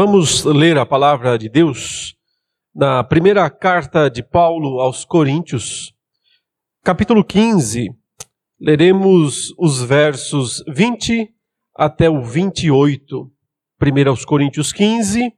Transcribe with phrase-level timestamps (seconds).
[0.00, 2.14] Vamos ler a palavra de Deus
[2.72, 5.92] na primeira carta de Paulo aos Coríntios,
[6.84, 7.88] capítulo 15.
[8.60, 11.34] Leremos os versos 20
[11.74, 13.28] até o 28.
[13.76, 15.32] Primeiro aos Coríntios 15,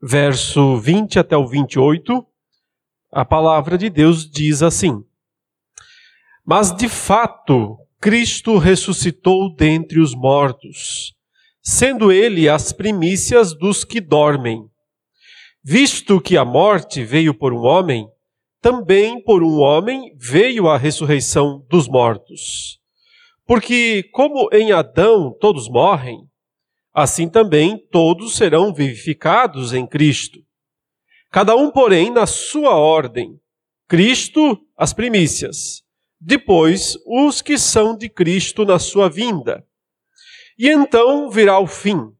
[0.00, 2.24] verso 20 até o 28.
[3.10, 5.04] A palavra de Deus diz assim:
[6.46, 11.18] Mas de fato, Cristo ressuscitou dentre os mortos
[11.62, 14.62] sendo ele as primícias dos que dormem.
[15.62, 18.06] Visto que a morte veio por um homem,
[18.60, 22.78] também por um homem veio a ressurreição dos mortos.
[23.46, 26.18] Porque, como em Adão todos morrem,
[26.94, 30.38] assim também todos serão vivificados em Cristo.
[31.30, 33.38] Cada um, porém, na sua ordem.
[33.88, 35.82] Cristo, as primícias.
[36.20, 39.64] Depois, os que são de Cristo na sua vinda.
[40.62, 42.12] E então virá o fim,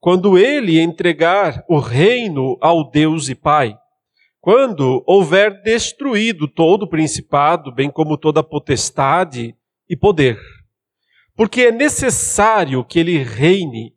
[0.00, 3.76] quando ele entregar o reino ao Deus e Pai,
[4.40, 9.54] quando houver destruído todo o principado, bem como toda potestade
[9.86, 10.40] e poder.
[11.36, 13.92] Porque é necessário que ele reine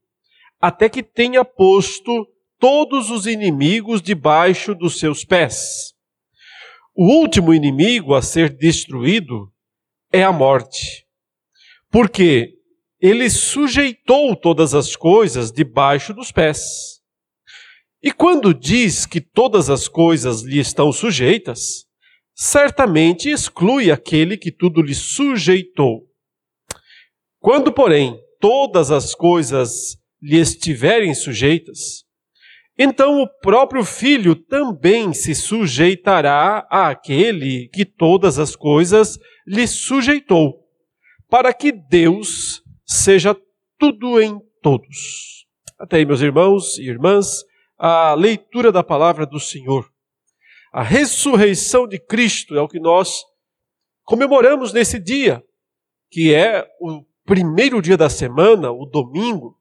[0.60, 2.28] até que tenha posto
[2.60, 5.94] todos os inimigos debaixo dos seus pés.
[6.94, 9.50] O último inimigo a ser destruído
[10.12, 11.06] é a morte.
[11.90, 12.57] Porque
[13.00, 16.98] ele sujeitou todas as coisas debaixo dos pés.
[18.02, 21.86] E quando diz que todas as coisas lhe estão sujeitas,
[22.36, 26.04] certamente exclui aquele que tudo lhe sujeitou.
[27.40, 32.06] Quando, porém, todas as coisas lhe estiverem sujeitas,
[32.78, 40.64] então o próprio Filho também se sujeitará àquele que todas as coisas lhe sujeitou,
[41.28, 43.36] para que Deus seja
[43.78, 45.46] tudo em todos.
[45.78, 47.44] Até aí, meus irmãos e irmãs,
[47.78, 49.88] a leitura da palavra do Senhor.
[50.72, 53.24] A ressurreição de Cristo é o que nós
[54.04, 55.44] comemoramos nesse dia,
[56.10, 59.58] que é o primeiro dia da semana, o domingo.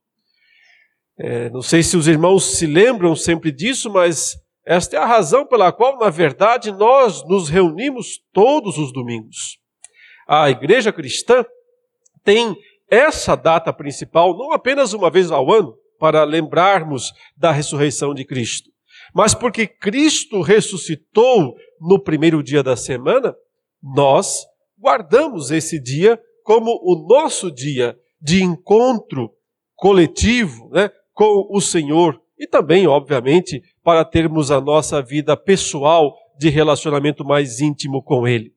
[1.18, 5.46] É, não sei se os irmãos se lembram sempre disso, mas esta é a razão
[5.46, 9.58] pela qual, na verdade, nós nos reunimos todos os domingos.
[10.28, 11.44] A igreja cristã
[12.24, 12.56] tem
[12.90, 18.70] essa data principal não apenas uma vez ao ano, para lembrarmos da ressurreição de Cristo,
[19.14, 23.34] mas porque Cristo ressuscitou no primeiro dia da semana,
[23.82, 24.44] nós
[24.78, 29.30] guardamos esse dia como o nosso dia de encontro
[29.74, 36.50] coletivo né, com o Senhor e também, obviamente, para termos a nossa vida pessoal de
[36.50, 38.55] relacionamento mais íntimo com Ele.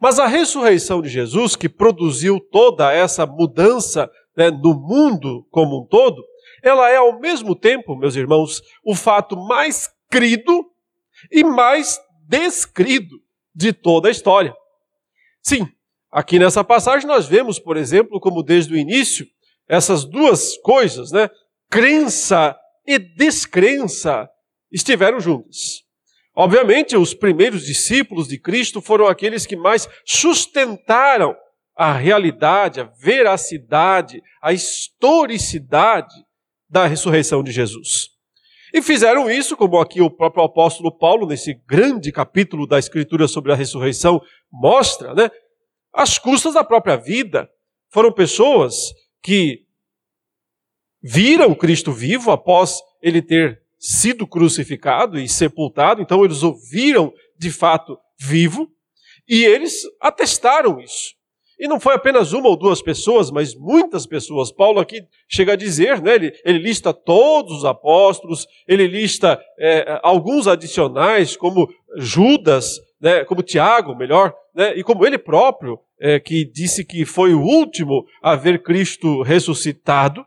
[0.00, 5.86] Mas a ressurreição de Jesus, que produziu toda essa mudança né, no mundo como um
[5.86, 6.22] todo,
[6.62, 10.64] ela é ao mesmo tempo, meus irmãos, o fato mais crido
[11.30, 13.16] e mais descrido
[13.54, 14.54] de toda a história.
[15.42, 15.68] Sim,
[16.10, 19.26] aqui nessa passagem nós vemos, por exemplo, como desde o início,
[19.68, 21.30] essas duas coisas, né,
[21.70, 22.56] crença
[22.86, 24.28] e descrença,
[24.72, 25.83] estiveram juntas.
[26.36, 31.36] Obviamente, os primeiros discípulos de Cristo foram aqueles que mais sustentaram
[31.76, 36.14] a realidade, a veracidade, a historicidade
[36.68, 38.08] da ressurreição de Jesus.
[38.72, 43.52] E fizeram isso, como aqui o próprio apóstolo Paulo, nesse grande capítulo da Escritura sobre
[43.52, 44.20] a ressurreição,
[44.52, 45.30] mostra, né?
[45.92, 47.48] Às custas da própria vida.
[47.92, 48.92] Foram pessoas
[49.22, 49.60] que
[51.00, 57.98] viram Cristo vivo após ele ter sido crucificado e sepultado, então eles ouviram de fato
[58.18, 58.66] vivo
[59.28, 61.12] e eles atestaram isso.
[61.60, 64.50] E não foi apenas uma ou duas pessoas, mas muitas pessoas.
[64.50, 70.00] Paulo aqui chega a dizer, né, ele, ele lista todos os apóstolos, ele lista é,
[70.02, 71.68] alguns adicionais, como
[71.98, 77.34] Judas, né, como Tiago, melhor, né, e como ele próprio, é, que disse que foi
[77.34, 80.24] o último a ver Cristo ressuscitado,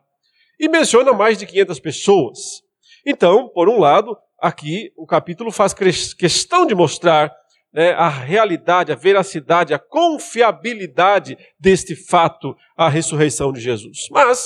[0.59, 2.66] e menciona mais de 500 pessoas.
[3.09, 7.34] Então, por um lado, aqui o capítulo faz questão de mostrar
[7.73, 14.09] né, a realidade, a veracidade, a confiabilidade deste fato, a ressurreição de Jesus.
[14.11, 14.46] Mas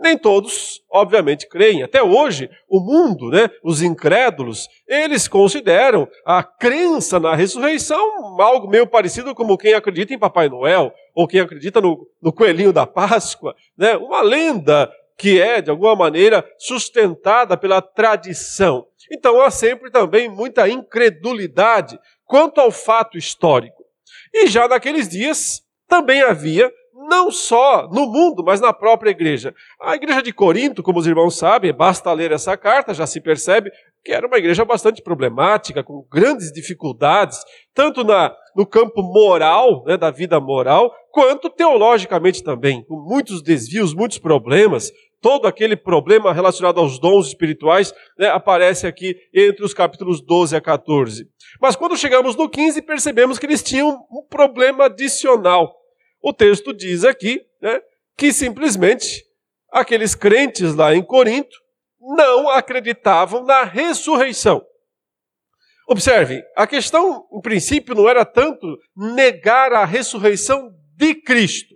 [0.00, 1.82] nem todos, obviamente, creem.
[1.82, 8.86] Até hoje, o mundo, né, os incrédulos, eles consideram a crença na ressurreição algo meio
[8.86, 13.54] parecido como quem acredita em Papai Noel, ou quem acredita no, no coelhinho da Páscoa,
[13.76, 14.90] né, uma lenda
[15.22, 18.84] que é, de alguma maneira, sustentada pela tradição.
[19.08, 23.84] Então há sempre também muita incredulidade quanto ao fato histórico.
[24.34, 26.72] E já naqueles dias também havia
[27.08, 29.54] não só no mundo, mas na própria igreja.
[29.80, 33.70] A igreja de Corinto, como os irmãos sabem, basta ler essa carta, já se percebe
[34.04, 37.38] que era uma igreja bastante problemática, com grandes dificuldades,
[37.72, 43.94] tanto na, no campo moral, né, da vida moral, quanto teologicamente também, com muitos desvios,
[43.94, 44.90] muitos problemas.
[45.22, 50.60] Todo aquele problema relacionado aos dons espirituais né, aparece aqui entre os capítulos 12 a
[50.60, 51.28] 14.
[51.60, 55.72] Mas quando chegamos no 15, percebemos que eles tinham um problema adicional.
[56.20, 57.80] O texto diz aqui né,
[58.18, 59.22] que simplesmente
[59.70, 61.56] aqueles crentes lá em Corinto
[62.00, 64.60] não acreditavam na ressurreição.
[65.88, 71.71] Observe, a questão, em princípio, não era tanto negar a ressurreição de Cristo.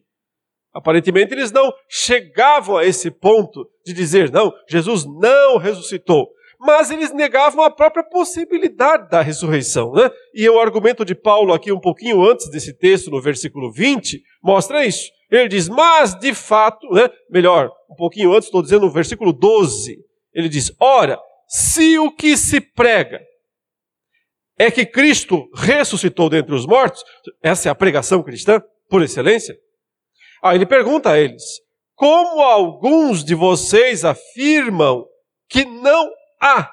[0.76, 6.28] Aparentemente, eles não chegavam a esse ponto de dizer, não, Jesus não ressuscitou.
[6.61, 9.90] Mas eles negavam a própria possibilidade da ressurreição.
[9.93, 10.11] Né?
[10.34, 14.84] E o argumento de Paulo, aqui um pouquinho antes desse texto, no versículo 20, mostra
[14.84, 15.11] isso.
[15.31, 17.08] Ele diz, mas de fato, né?
[17.31, 19.96] melhor, um pouquinho antes, estou dizendo no versículo 12,
[20.34, 21.19] ele diz: Ora,
[21.49, 23.23] se o que se prega
[24.58, 27.02] é que Cristo ressuscitou dentre os mortos,
[27.43, 29.56] essa é a pregação cristã, por excelência.
[30.48, 31.43] Aí ele pergunta a eles:
[31.94, 35.04] Como alguns de vocês afirmam
[35.48, 36.10] que não
[36.40, 36.70] há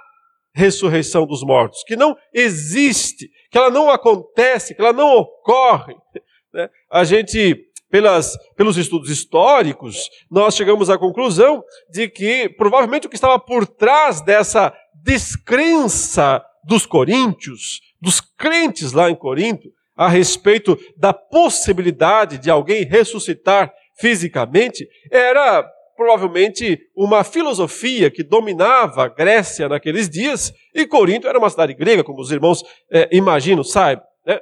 [0.54, 5.96] ressurreição dos mortos, que não existe, que ela não acontece, que ela não ocorre?
[6.56, 6.70] Né?
[6.88, 13.16] A gente pelas, pelos estudos históricos, nós chegamos à conclusão de que provavelmente o que
[13.16, 14.72] estava por trás dessa
[15.04, 23.72] descrença dos coríntios, dos crentes lá em Corinto, a respeito da possibilidade de alguém ressuscitar
[24.00, 25.64] fisicamente, era
[25.96, 32.04] provavelmente uma filosofia que dominava a Grécia naqueles dias, e Corinto era uma cidade grega,
[32.04, 34.06] como os irmãos é, imaginam, saibam.
[34.26, 34.40] Né?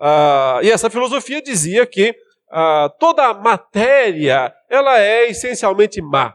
[0.00, 2.14] Ah, e essa filosofia dizia que
[2.50, 6.34] ah, toda a matéria ela é essencialmente má.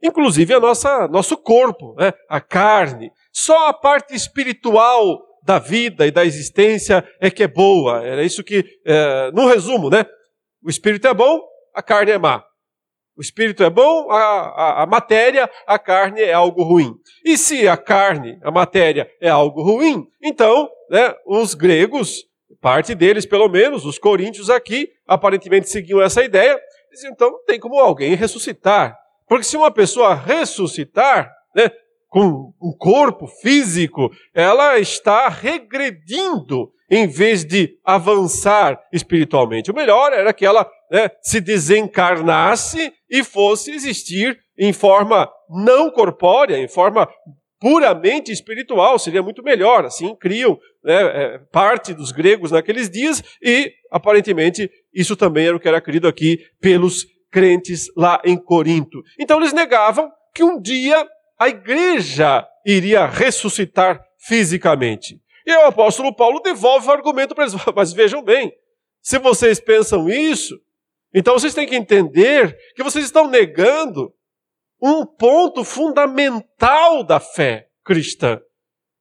[0.00, 2.12] Inclusive a nossa nosso corpo, né?
[2.28, 3.10] a carne.
[3.32, 8.04] Só a parte espiritual da vida e da existência é que é boa.
[8.04, 10.04] Era isso que, é, no resumo, né?
[10.62, 11.40] O espírito é bom,
[11.74, 12.44] a carne é má.
[13.16, 16.92] O espírito é bom, a, a, a, matéria, a carne é algo ruim.
[17.24, 22.26] E se a carne, a matéria, é algo ruim, então né, os gregos
[22.60, 26.60] parte deles, pelo menos, os coríntios aqui, aparentemente seguiam essa ideia,
[26.92, 28.98] diziam, então tem como alguém ressuscitar.
[29.26, 31.70] Porque se uma pessoa ressuscitar, né,
[32.18, 39.70] com um corpo físico, ela está regredindo em vez de avançar espiritualmente.
[39.70, 46.58] O melhor era que ela né, se desencarnasse e fosse existir em forma não corpórea,
[46.58, 47.08] em forma
[47.60, 49.84] puramente espiritual, seria muito melhor.
[49.84, 55.60] Assim criam né, é, parte dos gregos naqueles dias e, aparentemente, isso também era o
[55.60, 59.02] que era querido aqui pelos crentes lá em Corinto.
[59.20, 61.06] Então eles negavam que um dia
[61.38, 65.20] a igreja iria ressuscitar fisicamente.
[65.46, 68.52] E o apóstolo Paulo devolve o argumento para eles, mas vejam bem,
[69.00, 70.60] se vocês pensam isso,
[71.14, 74.12] então vocês têm que entender que vocês estão negando
[74.80, 78.40] um ponto fundamental da fé cristã,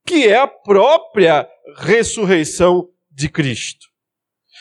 [0.05, 3.87] que é a própria ressurreição de Cristo.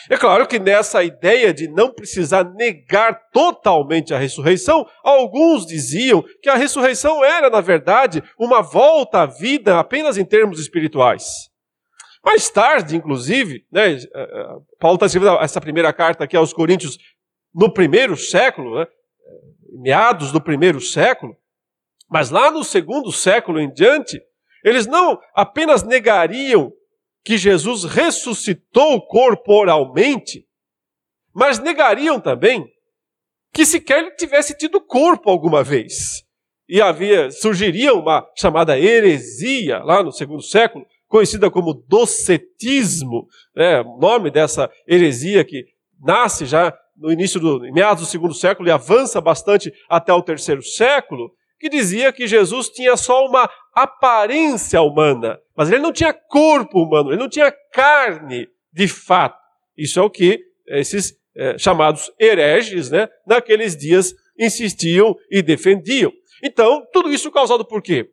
[0.09, 6.49] É claro que nessa ideia de não precisar negar totalmente a ressurreição, alguns diziam que
[6.49, 11.51] a ressurreição era, na verdade, uma volta à vida apenas em termos espirituais.
[12.25, 16.99] Mais tarde, inclusive, né, eh, eh, Paulo está escrevendo essa primeira carta aqui aos Coríntios
[17.55, 18.87] no primeiro século, né,
[19.81, 21.37] meados do primeiro século,
[22.09, 24.21] mas lá no segundo século em diante,
[24.65, 26.73] eles não apenas negariam
[27.27, 30.47] que Jesus ressuscitou corporalmente,
[31.35, 32.65] mas negariam também
[33.53, 36.23] que sequer ele tivesse tido corpo alguma vez.
[36.69, 44.31] E havia, surgiria uma chamada heresia lá no segundo século, conhecida como docetismo, né, nome
[44.31, 45.65] dessa heresia que
[46.01, 50.63] nasce já no início do meados do segundo século e avança bastante até o terceiro
[50.63, 56.83] século, que dizia que Jesus tinha só uma aparência humana, mas ele não tinha corpo
[56.83, 59.39] humano, ele não tinha carne de fato.
[59.77, 66.13] Isso é o que esses é, chamados hereges, né, naqueles dias insistiam e defendiam.
[66.43, 68.09] Então, tudo isso causado por quê?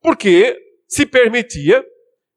[0.00, 0.56] Porque
[0.88, 1.84] se permitia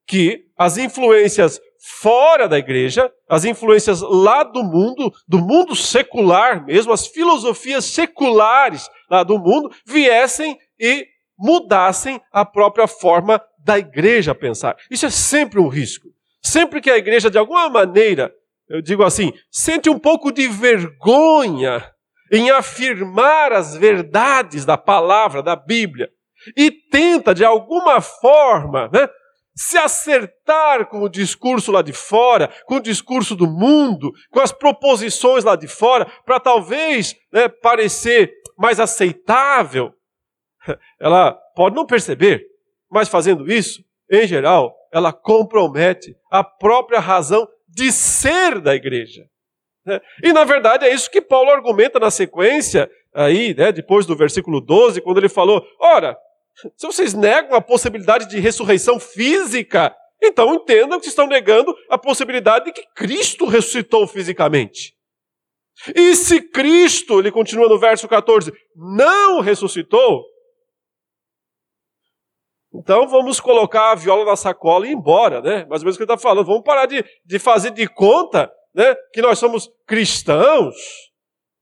[0.05, 6.93] que as influências fora da igreja, as influências lá do mundo, do mundo secular mesmo,
[6.93, 14.75] as filosofias seculares lá do mundo, viessem e mudassem a própria forma da igreja pensar.
[14.89, 16.10] Isso é sempre um risco.
[16.41, 18.34] Sempre que a igreja, de alguma maneira,
[18.67, 21.84] eu digo assim, sente um pouco de vergonha
[22.32, 26.10] em afirmar as verdades da palavra, da Bíblia,
[26.58, 29.08] e tenta, de alguma forma, né,
[29.55, 34.51] se acertar com o discurso lá de fora, com o discurso do mundo, com as
[34.51, 39.93] proposições lá de fora, para talvez né, parecer mais aceitável,
[41.00, 42.45] ela pode não perceber,
[42.89, 49.25] mas fazendo isso, em geral, ela compromete a própria razão de ser da igreja.
[49.86, 50.00] Né?
[50.24, 54.62] E na verdade é isso que Paulo argumenta na sequência, aí, né, depois do versículo
[54.62, 56.17] 12, quando ele falou: ora,
[56.77, 62.65] se vocês negam a possibilidade de ressurreição física, então entendam que estão negando a possibilidade
[62.65, 64.95] de que Cristo ressuscitou fisicamente.
[65.95, 70.23] E se Cristo, ele continua no verso 14, não ressuscitou,
[72.73, 75.65] então vamos colocar a viola na sacola e ir embora, né?
[75.65, 76.47] Mais ou menos o que ele está falando.
[76.47, 80.75] Vamos parar de, de fazer de conta né, que nós somos cristãos.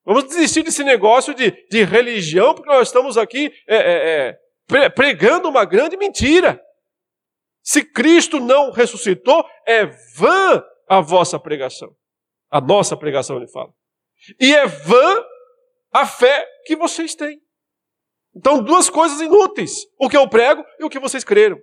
[0.06, 4.40] Vamos desistir desse negócio de, de religião, porque nós estamos aqui é, é,
[4.78, 6.62] é, pregando uma grande mentira.
[7.62, 11.94] Se Cristo não ressuscitou, é vã a vossa pregação.
[12.50, 13.72] A nossa pregação, ele fala.
[14.40, 15.24] E é vã
[15.92, 17.42] a fé que vocês têm.
[18.36, 21.60] Então, duas coisas inúteis: o que eu prego e o que vocês creram.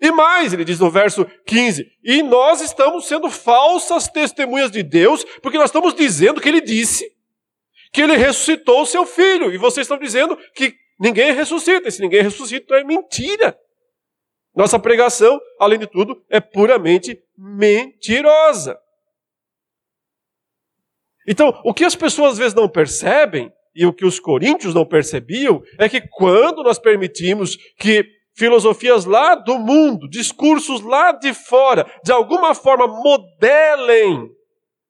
[0.00, 5.24] E mais, ele diz no verso 15: E nós estamos sendo falsas testemunhas de Deus,
[5.40, 7.14] porque nós estamos dizendo que ele disse
[7.92, 12.02] que ele ressuscitou o seu filho, e vocês estão dizendo que ninguém ressuscita, e se
[12.02, 13.58] ninguém ressuscita, é mentira.
[14.54, 18.78] Nossa pregação, além de tudo, é puramente mentirosa.
[21.26, 24.86] Então, o que as pessoas às vezes não percebem, e o que os coríntios não
[24.86, 31.86] percebiam, é que quando nós permitimos que filosofias lá do mundo, discursos lá de fora,
[32.02, 34.30] de alguma forma modelem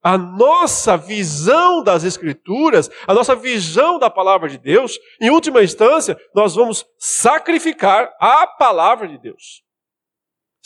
[0.02, 6.16] a nossa visão das Escrituras, a nossa visão da palavra de Deus, em última instância,
[6.32, 9.65] nós vamos sacrificar a palavra de Deus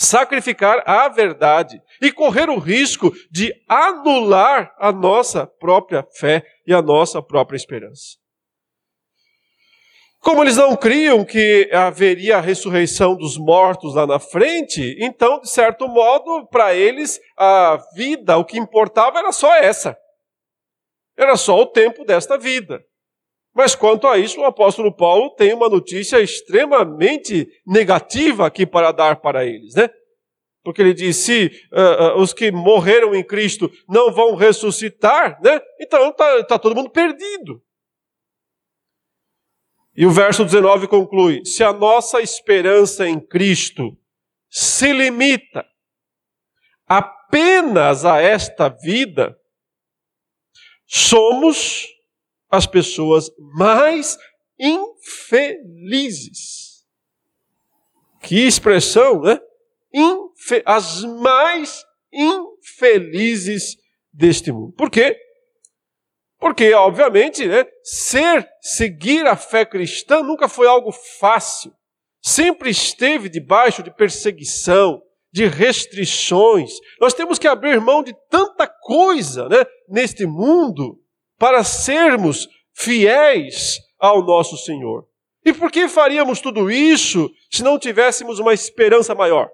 [0.01, 6.81] sacrificar a verdade e correr o risco de anular a nossa própria fé e a
[6.81, 8.17] nossa própria esperança.
[10.19, 15.51] Como eles não criam que haveria a ressurreição dos mortos lá na frente, então, de
[15.51, 19.97] certo modo, para eles, a vida, o que importava era só essa.
[21.17, 22.83] Era só o tempo desta vida.
[23.55, 29.17] Mas quanto a isso, o apóstolo Paulo tem uma notícia extremamente negativa aqui para dar
[29.17, 29.91] para eles, né?
[30.63, 35.61] Porque ele diz: se uh, uh, os que morreram em Cristo não vão ressuscitar, né?
[35.81, 37.63] Então está tá todo mundo perdido.
[39.97, 43.97] E o verso 19 conclui: se a nossa esperança em Cristo
[44.49, 45.67] se limita
[46.87, 49.37] apenas a esta vida,
[50.87, 51.87] somos
[52.51, 54.19] as pessoas mais
[54.59, 56.21] infelizes.
[58.23, 59.41] Que expressão, né?
[59.93, 63.77] Infe as mais infelizes
[64.13, 64.73] deste mundo.
[64.73, 65.17] Por quê?
[66.39, 71.73] Porque, obviamente, né, ser, seguir a fé cristã nunca foi algo fácil.
[72.23, 75.03] Sempre esteve debaixo de perseguição,
[75.33, 76.73] de restrições.
[77.01, 81.00] Nós temos que abrir mão de tanta coisa né, neste mundo
[81.41, 85.09] para sermos fiéis ao nosso Senhor.
[85.43, 89.51] E por que faríamos tudo isso se não tivéssemos uma esperança maior?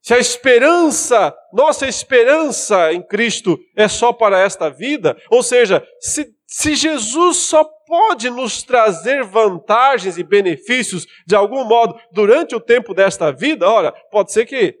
[0.00, 6.34] Se a esperança, nossa esperança em Cristo é só para esta vida, ou seja, se,
[6.46, 12.94] se Jesus só pode nos trazer vantagens e benefícios de algum modo durante o tempo
[12.94, 14.74] desta vida, ora, pode ser que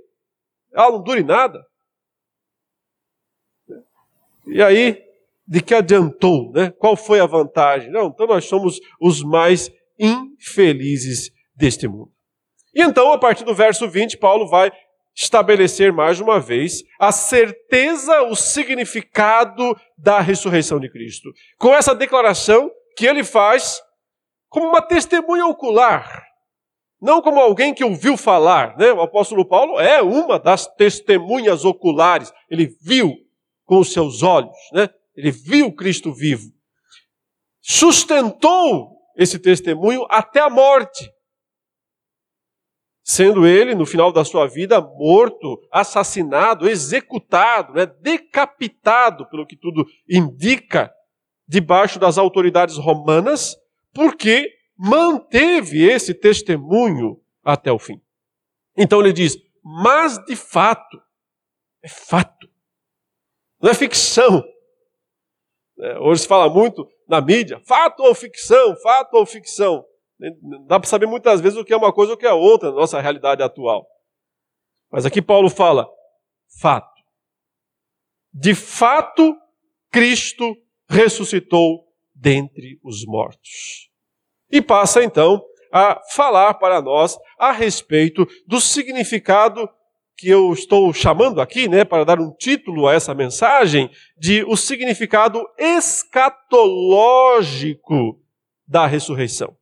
[0.72, 1.62] ela não dure nada.
[4.46, 5.05] E aí,
[5.46, 6.72] de que adiantou, né?
[6.78, 7.90] Qual foi a vantagem?
[7.90, 12.10] Não, então nós somos os mais infelizes deste mundo.
[12.74, 14.70] E então, a partir do verso 20, Paulo vai
[15.14, 21.30] estabelecer mais uma vez a certeza, o significado da ressurreição de Cristo.
[21.58, 23.80] Com essa declaração que ele faz
[24.48, 26.22] como uma testemunha ocular,
[27.00, 28.76] não como alguém que ouviu falar.
[28.76, 28.92] Né?
[28.92, 32.32] O apóstolo Paulo é uma das testemunhas oculares.
[32.50, 33.14] Ele viu
[33.64, 34.88] com os seus olhos, né?
[35.16, 36.52] Ele viu Cristo vivo.
[37.60, 41.10] Sustentou esse testemunho até a morte
[43.08, 49.86] sendo ele, no final da sua vida, morto, assassinado, executado, né, decapitado, pelo que tudo
[50.10, 50.92] indica,
[51.46, 53.54] debaixo das autoridades romanas,
[53.94, 58.02] porque manteve esse testemunho até o fim.
[58.76, 61.00] Então ele diz: mas de fato,
[61.84, 62.48] é fato,
[63.62, 64.42] não é ficção.
[65.78, 69.84] É, hoje se fala muito na mídia, fato ou ficção, fato ou ficção.
[70.66, 72.70] Dá para saber muitas vezes o que é uma coisa e o que é outra
[72.70, 73.86] na nossa realidade atual.
[74.90, 75.86] Mas aqui Paulo fala,
[76.60, 76.96] fato.
[78.32, 79.36] De fato,
[79.90, 80.56] Cristo
[80.88, 83.90] ressuscitou dentre os mortos.
[84.50, 89.68] E passa então a falar para nós a respeito do significado
[90.16, 94.56] que eu estou chamando aqui, né, para dar um título a essa mensagem, de o
[94.56, 98.18] significado escatológico
[98.66, 99.54] da ressurreição.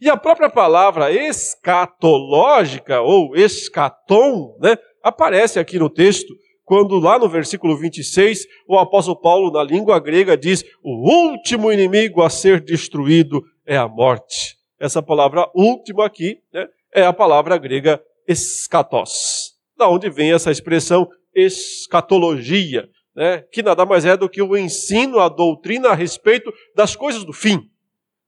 [0.00, 6.32] E a própria palavra escatológica ou escatom, né, aparece aqui no texto,
[6.64, 12.22] quando lá no versículo 26, o apóstolo Paulo, na língua grega, diz: O último inimigo
[12.22, 14.56] a ser destruído é a morte.
[14.78, 19.47] Essa palavra última aqui né, é a palavra grega escatos
[19.78, 25.20] da onde vem essa expressão escatologia, né, que nada mais é do que o ensino,
[25.20, 27.70] a doutrina a respeito das coisas do fim,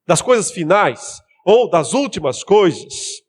[0.07, 3.23] das coisas finais, ou das últimas coisas.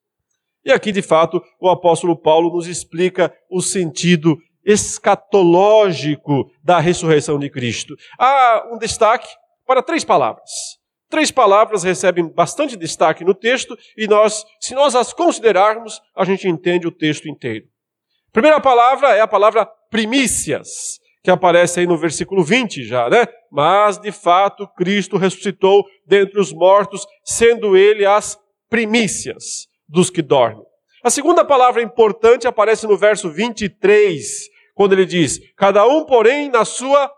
[0.63, 7.49] E aqui, de fato, o apóstolo Paulo nos explica o sentido escatológico da ressurreição de
[7.49, 7.95] Cristo.
[8.19, 9.27] Há um destaque
[9.65, 10.49] para três palavras.
[11.09, 16.47] Três palavras recebem bastante destaque no texto e nós, se nós as considerarmos, a gente
[16.47, 17.65] entende o texto inteiro.
[18.31, 23.27] Primeira palavra é a palavra primícias, que aparece aí no versículo 20 já, né?
[23.51, 30.63] Mas de fato Cristo ressuscitou dentre os mortos, sendo ele as primícias dos que dormem.
[31.03, 36.63] A segunda palavra importante aparece no verso 23, quando ele diz: Cada um, porém, na
[36.63, 37.11] sua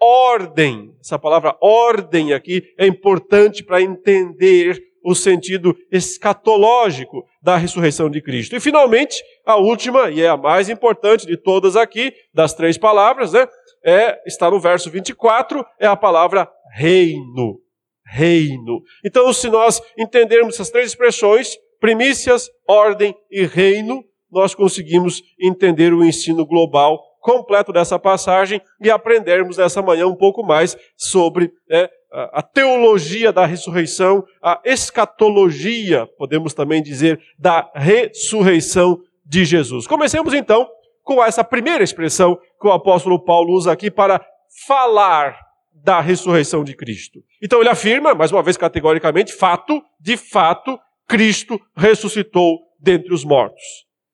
[0.00, 0.94] ordem.
[1.00, 8.54] Essa palavra ordem aqui é importante para entender o sentido escatológico da ressurreição de Cristo.
[8.54, 13.32] E finalmente, a última, e é a mais importante de todas aqui, das três palavras,
[13.32, 13.46] né?
[13.84, 17.58] É, está no verso 24, é a palavra reino.
[18.04, 18.82] Reino.
[19.04, 26.04] Então, se nós entendermos essas três expressões, primícias, ordem e reino, nós conseguimos entender o
[26.04, 32.42] ensino global completo dessa passagem e aprendermos nessa manhã um pouco mais sobre né, a
[32.42, 39.86] teologia da ressurreição, a escatologia, podemos também dizer, da ressurreição de Jesus.
[39.86, 40.68] Comecemos então
[41.02, 44.24] com essa primeira expressão que o apóstolo Paulo usa aqui para
[44.66, 45.38] falar
[45.72, 47.24] da ressurreição de Cristo.
[47.42, 53.62] Então ele afirma, mais uma vez categoricamente, fato, de fato, Cristo ressuscitou dentre os mortos.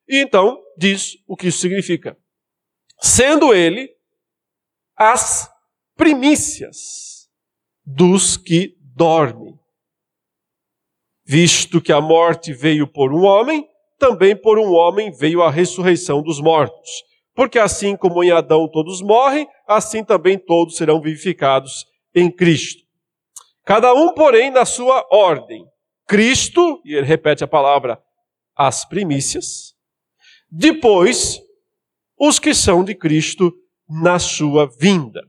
[0.09, 2.17] E então diz o que isso significa.
[3.01, 3.91] Sendo ele
[4.97, 5.51] as
[5.97, 7.29] primícias
[7.85, 9.59] dos que dormem.
[11.25, 16.23] Visto que a morte veio por um homem, também por um homem veio a ressurreição
[16.23, 16.89] dos mortos.
[17.35, 22.83] Porque assim como em Adão todos morrem, assim também todos serão vivificados em Cristo.
[23.65, 25.65] Cada um, porém, na sua ordem.
[26.07, 28.03] Cristo, e ele repete a palavra,
[28.57, 29.75] as primícias.
[30.51, 31.39] Depois,
[32.19, 33.53] os que são de Cristo
[33.89, 35.21] na sua vinda.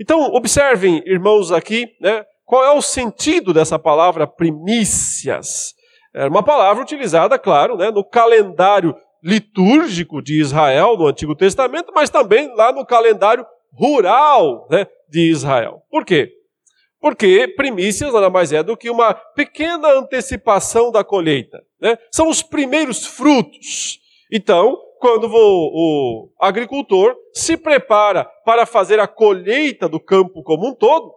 [0.00, 5.72] Então, observem, irmãos, aqui, né, qual é o sentido dessa palavra primícias.
[6.14, 12.10] É uma palavra utilizada, claro, né, no calendário litúrgico de Israel, no Antigo Testamento, mas
[12.10, 15.82] também lá no calendário rural né, de Israel.
[15.90, 16.32] Por quê?
[17.00, 21.62] Porque primícias nada mais é do que uma pequena antecipação da colheita.
[21.80, 21.96] Né?
[22.10, 23.98] São os primeiros frutos.
[24.30, 30.74] Então, quando o, o agricultor se prepara para fazer a colheita do campo como um
[30.74, 31.12] todo,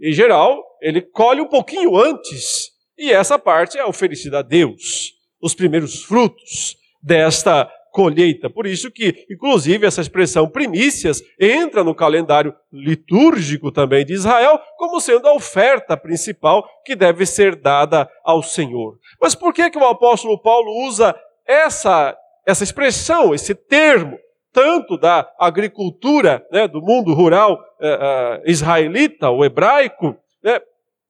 [0.00, 5.54] em geral, ele colhe um pouquinho antes, e essa parte é oferecida a Deus, os
[5.54, 8.50] primeiros frutos desta colheita.
[8.50, 15.00] Por isso que, inclusive, essa expressão primícias entra no calendário litúrgico também de Israel como
[15.00, 18.98] sendo a oferta principal que deve ser dada ao Senhor.
[19.20, 21.14] Mas por que que o apóstolo Paulo usa
[21.46, 24.18] essa essa expressão, esse termo,
[24.54, 30.58] tanto da agricultura né, do mundo rural eh, eh, israelita, o hebraico, né,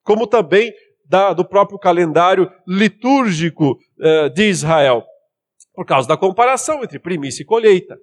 [0.02, 0.72] como também
[1.08, 5.04] da, do próprio calendário litúrgico eh, de Israel,
[5.74, 7.98] por causa da comparação entre primícia e colheita.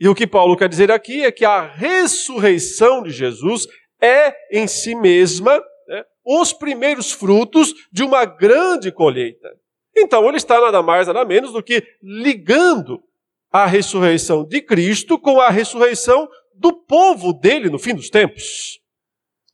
[0.00, 3.66] E o que Paulo quer dizer aqui é que a ressurreição de Jesus
[4.00, 5.56] é em si mesma
[5.88, 9.48] né, os primeiros frutos de uma grande colheita.
[9.96, 13.02] Então ele está nada mais, nada menos do que ligando
[13.50, 18.80] a ressurreição de Cristo com a ressurreição do povo dele no fim dos tempos.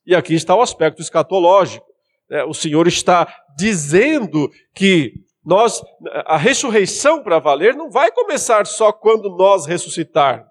[0.07, 1.94] E aqui está o aspecto escatológico.
[2.29, 2.45] Né?
[2.45, 5.13] O Senhor está dizendo que
[5.45, 5.83] nós,
[6.25, 10.49] a ressurreição para valer não vai começar só quando nós ressuscitarmos.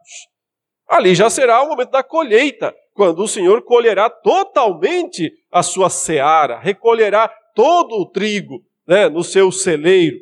[0.88, 6.60] Ali já será o momento da colheita, quando o Senhor colherá totalmente a sua seara,
[6.60, 10.20] recolherá todo o trigo né, no seu celeiro.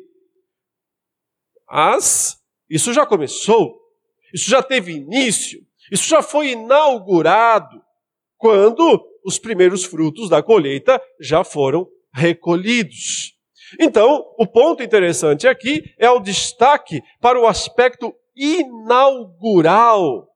[1.68, 2.38] Mas
[2.68, 3.78] isso já começou,
[4.32, 5.60] isso já teve início,
[5.90, 7.82] isso já foi inaugurado
[8.38, 13.32] quando os primeiros frutos da colheita já foram recolhidos.
[13.80, 20.28] Então, o ponto interessante aqui é o destaque para o aspecto inaugural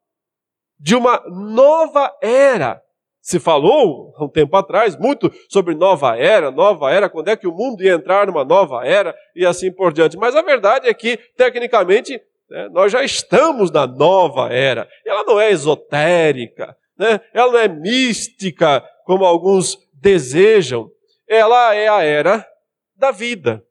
[0.79, 2.81] de uma nova era.
[3.21, 7.47] Se falou há um tempo atrás muito sobre nova era, nova era, quando é que
[7.47, 10.17] o mundo ia entrar numa nova era e assim por diante.
[10.17, 14.89] Mas a verdade é que, tecnicamente, né, nós já estamos na nova era.
[15.05, 17.21] Ela não é esotérica, né?
[17.33, 20.91] ela não é mística, como alguns desejam.
[21.29, 22.47] Ela é a era
[22.95, 23.65] da vida.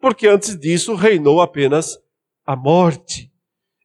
[0.00, 1.98] Porque antes disso reinou apenas
[2.46, 3.32] a morte.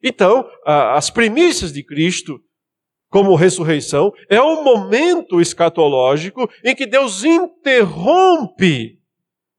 [0.01, 2.39] Então, as primícias de Cristo,
[3.09, 8.99] como ressurreição, é um momento escatológico em que Deus interrompe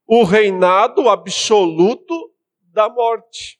[0.06, 2.32] o reinado absoluto
[2.72, 3.58] da morte.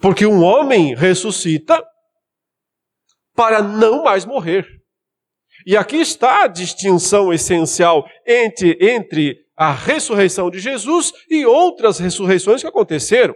[0.00, 1.82] Porque um homem ressuscita
[3.36, 4.66] para não mais morrer.
[5.66, 12.62] E aqui está a distinção essencial entre, entre a ressurreição de Jesus e outras ressurreições
[12.62, 13.34] que aconteceram.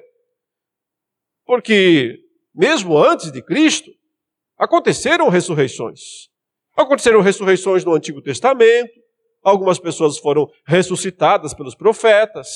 [1.45, 2.19] Porque,
[2.55, 3.91] mesmo antes de Cristo,
[4.59, 6.29] aconteceram ressurreições.
[6.77, 8.93] Aconteceram ressurreições no Antigo Testamento,
[9.43, 12.49] algumas pessoas foram ressuscitadas pelos profetas.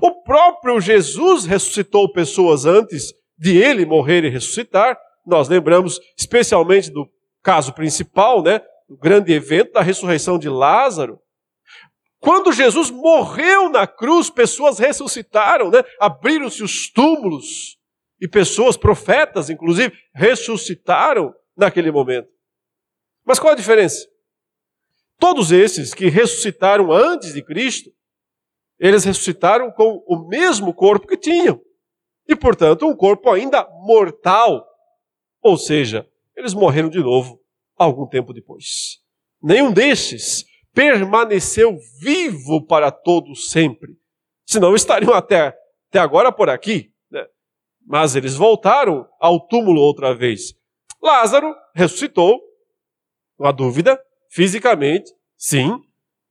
[0.00, 4.98] O próprio Jesus ressuscitou pessoas antes de ele morrer e ressuscitar.
[5.26, 7.08] Nós lembramos especialmente do
[7.42, 11.18] caso principal, né, do grande evento da ressurreição de Lázaro.
[12.18, 15.82] Quando Jesus morreu na cruz, pessoas ressuscitaram, né?
[16.00, 17.78] abriram-se os túmulos
[18.18, 22.28] e pessoas, profetas inclusive, ressuscitaram naquele momento.
[23.26, 24.06] Mas qual a diferença?
[25.18, 27.90] Todos esses que ressuscitaram antes de Cristo,
[28.78, 31.60] eles ressuscitaram com o mesmo corpo que tinham.
[32.26, 34.66] E, portanto, um corpo ainda mortal.
[35.44, 37.38] Ou seja, eles morreram de novo
[37.76, 38.98] algum tempo depois.
[39.42, 43.94] Nenhum desses permaneceu vivo para todo sempre.
[44.46, 45.54] Senão estariam até,
[45.90, 46.90] até agora por aqui,
[47.86, 50.54] mas eles voltaram ao túmulo outra vez.
[51.02, 52.40] Lázaro ressuscitou,
[53.38, 55.78] não há dúvida, fisicamente, sim,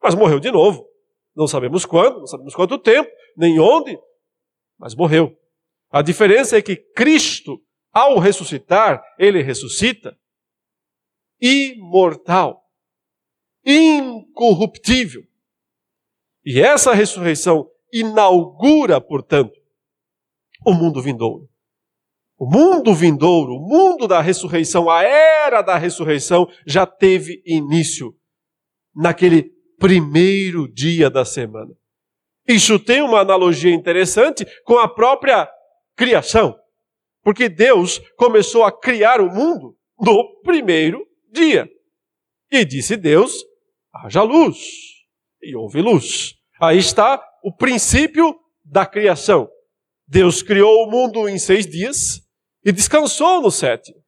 [0.01, 0.87] mas morreu de novo.
[1.35, 3.95] Não sabemos quando, não sabemos quanto tempo, nem onde,
[4.79, 5.37] mas morreu.
[5.91, 7.61] A diferença é que Cristo,
[7.93, 10.17] ao ressuscitar, ele ressuscita
[11.39, 12.63] imortal,
[13.63, 15.23] incorruptível.
[16.45, 19.53] E essa ressurreição inaugura, portanto,
[20.65, 21.49] o mundo vindouro.
[22.37, 28.17] O mundo vindouro, o mundo da ressurreição, a era da ressurreição já teve início
[28.95, 31.73] naquele primeiro dia da semana.
[32.47, 35.49] Isso tem uma analogia interessante com a própria
[35.95, 36.57] criação.
[37.23, 41.69] Porque Deus começou a criar o mundo no primeiro dia.
[42.51, 43.33] E disse Deus:
[43.93, 44.57] haja luz.
[45.41, 46.35] E houve luz.
[46.61, 49.49] Aí está o princípio da criação.
[50.07, 52.21] Deus criou o mundo em seis dias
[52.63, 54.01] e descansou no sétimo.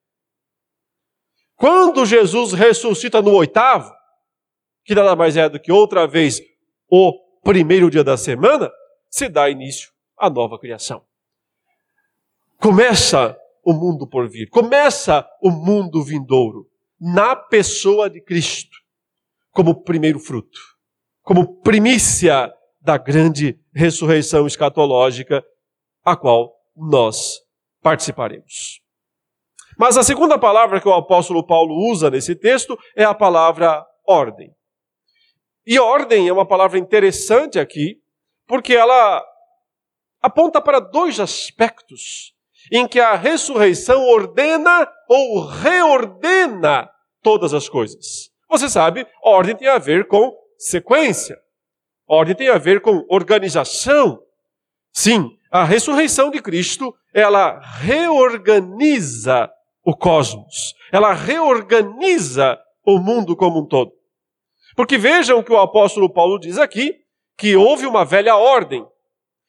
[1.56, 3.91] Quando Jesus ressuscita no oitavo,
[4.84, 6.41] que nada mais é do que outra vez
[6.89, 8.71] o primeiro dia da semana,
[9.10, 11.06] se dá início à nova criação.
[12.65, 16.67] Começa o mundo por vir, começa o mundo vindouro
[16.99, 18.75] na pessoa de Cristo,
[19.51, 20.60] como primeiro fruto,
[21.21, 22.51] como primícia
[22.82, 25.45] da grande ressurreição escatológica
[26.04, 27.39] a qual nós
[27.84, 28.82] participaremos.
[29.78, 34.51] Mas a segunda palavra que o apóstolo Paulo usa nesse texto é a palavra ordem.
[35.67, 38.01] E ordem é uma palavra interessante aqui,
[38.47, 39.23] porque ela
[40.19, 42.34] aponta para dois aspectos
[42.71, 46.89] em que a ressurreição ordena ou reordena
[47.21, 48.30] todas as coisas.
[48.49, 51.38] Você sabe, ordem tem a ver com sequência.
[52.08, 54.19] Ordem tem a ver com organização.
[54.93, 59.49] Sim, a ressurreição de Cristo, ela reorganiza
[59.84, 63.91] o cosmos, ela reorganiza o mundo como um todo.
[64.75, 66.93] Porque vejam que o apóstolo Paulo diz aqui
[67.38, 68.86] que houve uma velha ordem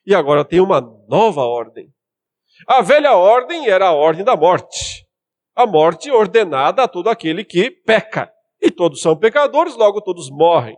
[0.07, 1.93] e agora tem uma nova ordem.
[2.67, 5.07] A velha ordem era a ordem da morte.
[5.55, 8.31] A morte ordenada a todo aquele que peca.
[8.61, 10.77] E todos são pecadores, logo todos morrem.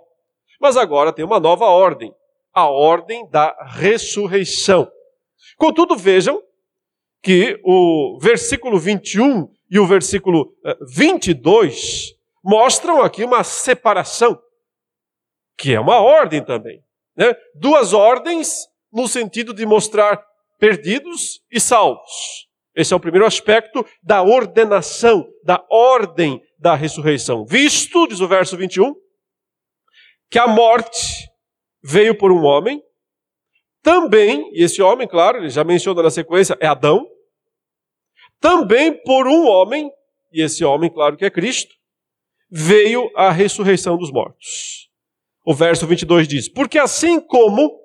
[0.60, 2.12] Mas agora tem uma nova ordem,
[2.52, 4.90] a ordem da ressurreição.
[5.56, 6.42] Contudo, vejam
[7.22, 10.52] que o versículo 21 e o versículo
[10.94, 14.40] 22 eh, mostram aqui uma separação,
[15.56, 16.82] que é uma ordem também.
[17.16, 17.34] Né?
[17.54, 20.24] Duas ordens no sentido de mostrar
[20.59, 22.49] perdidos e salvos.
[22.75, 27.44] Esse é o primeiro aspecto da ordenação, da ordem da ressurreição.
[27.44, 28.94] Visto, diz o verso 21,
[30.31, 31.29] que a morte
[31.83, 32.83] veio por um homem,
[33.83, 37.09] também, e esse homem, claro, ele já menciona na sequência, é Adão,
[38.40, 39.90] também por um homem,
[40.33, 41.75] e esse homem, claro que é Cristo,
[42.51, 44.90] veio a ressurreição dos mortos.
[45.44, 47.81] O verso 22 diz: Porque assim como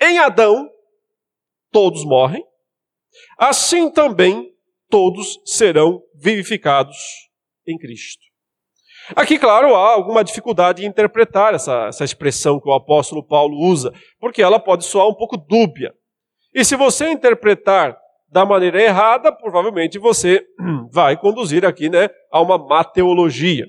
[0.00, 0.71] em Adão
[1.72, 2.44] todos morrem,
[3.38, 4.52] assim também
[4.88, 6.96] todos serão vivificados
[7.66, 8.22] em Cristo.
[9.16, 13.92] Aqui, claro, há alguma dificuldade em interpretar essa, essa expressão que o apóstolo Paulo usa,
[14.20, 15.92] porque ela pode soar um pouco dúbia.
[16.54, 20.46] E se você interpretar da maneira errada, provavelmente você
[20.92, 23.66] vai conduzir aqui né, a uma mateologia.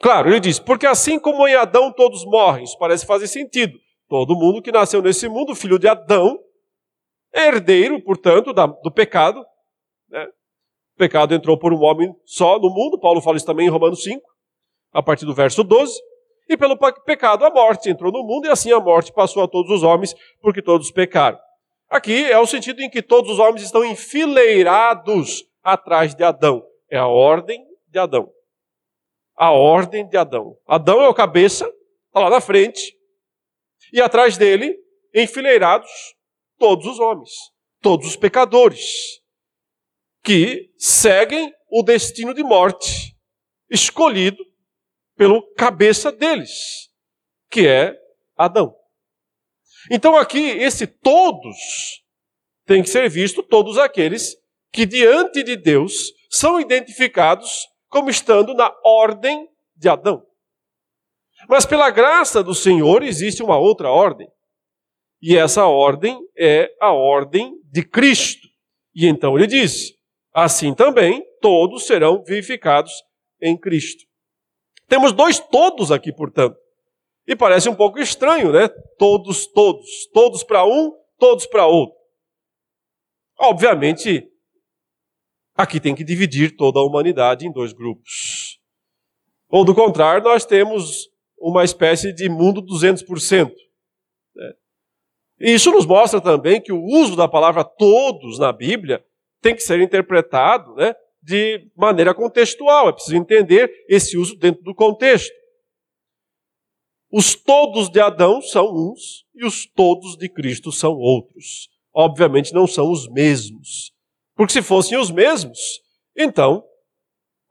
[0.00, 3.78] Claro, ele diz, porque assim como em Adão todos morrem, isso parece fazer sentido.
[4.08, 6.38] Todo mundo que nasceu nesse mundo, filho de Adão,
[7.32, 9.44] é herdeiro, portanto, da, do pecado.
[10.08, 10.24] Né?
[10.24, 14.02] O pecado entrou por um homem só no mundo, Paulo fala isso também em Romanos
[14.02, 14.22] 5,
[14.92, 15.92] a partir do verso 12.
[16.48, 19.70] E pelo pecado a morte entrou no mundo, e assim a morte passou a todos
[19.70, 21.38] os homens, porque todos pecaram.
[21.88, 26.64] Aqui é o sentido em que todos os homens estão enfileirados atrás de Adão.
[26.90, 28.30] É a ordem de Adão.
[29.36, 30.56] A ordem de Adão.
[30.66, 31.66] Adão é o cabeça,
[32.06, 32.96] está lá na frente,
[33.92, 34.76] e atrás dele,
[35.14, 35.90] enfileirados,
[36.58, 37.30] todos os homens,
[37.80, 39.20] todos os pecadores,
[40.22, 43.16] que seguem o destino de morte
[43.70, 44.44] escolhido
[45.16, 46.90] pelo cabeça deles,
[47.50, 47.96] que é
[48.36, 48.74] Adão.
[49.90, 51.56] Então aqui, esse todos
[52.64, 54.36] tem que ser visto todos aqueles
[54.72, 60.25] que diante de Deus são identificados como estando na ordem de Adão.
[61.48, 64.28] Mas pela graça do Senhor existe uma outra ordem.
[65.22, 68.46] E essa ordem é a ordem de Cristo.
[68.94, 69.92] E então ele diz:
[70.32, 72.92] assim também todos serão vivificados
[73.40, 74.04] em Cristo.
[74.88, 76.56] Temos dois todos aqui, portanto.
[77.26, 78.68] E parece um pouco estranho, né?
[78.98, 80.06] Todos, todos.
[80.12, 81.96] Todos para um, todos para outro.
[83.38, 84.24] Obviamente,
[85.54, 88.60] aqui tem que dividir toda a humanidade em dois grupos.
[89.48, 91.08] Ou do contrário, nós temos
[91.48, 93.52] uma espécie de mundo 200%.
[94.34, 94.52] Né?
[95.38, 99.04] E isso nos mostra também que o uso da palavra todos na Bíblia
[99.40, 102.88] tem que ser interpretado né, de maneira contextual.
[102.88, 105.32] É preciso entender esse uso dentro do contexto.
[107.12, 111.68] Os todos de Adão são uns e os todos de Cristo são outros.
[111.94, 113.92] Obviamente não são os mesmos.
[114.34, 115.80] Porque se fossem os mesmos,
[116.16, 116.64] então,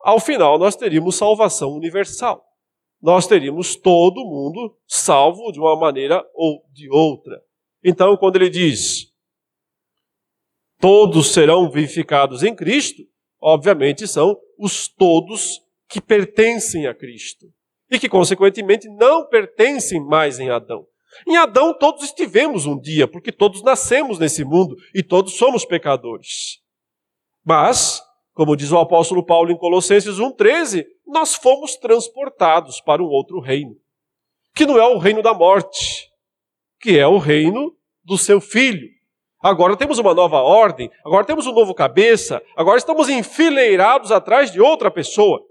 [0.01, 2.45] ao final, nós teríamos salvação universal
[3.01, 7.41] nós teríamos todo mundo salvo de uma maneira ou de outra.
[7.84, 9.13] Então, quando ele diz
[10.79, 13.01] todos serão vivificados em Cristo,
[13.41, 17.47] obviamente são os todos que pertencem a Cristo
[17.89, 20.86] e que, consequentemente, não pertencem mais em Adão.
[21.27, 26.60] Em Adão todos estivemos um dia, porque todos nascemos nesse mundo e todos somos pecadores.
[27.43, 28.01] Mas
[28.36, 33.78] como diz o apóstolo Paulo em Colossenses 1,13, nós fomos transportados para um outro reino,
[34.54, 36.12] que não é o reino da morte,
[36.82, 38.89] que é o reino do seu filho.
[39.41, 44.60] Agora temos uma nova ordem, agora temos um novo cabeça, agora estamos enfileirados atrás de
[44.60, 45.41] outra pessoa.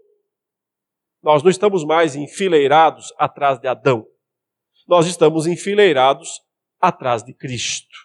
[1.22, 4.06] Nós não estamos mais enfileirados atrás de Adão.
[4.86, 6.42] Nós estamos enfileirados
[6.78, 7.96] atrás de Cristo.